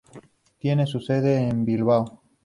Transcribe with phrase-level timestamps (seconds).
[0.57, 2.23] Tiene su sede en Bilbao.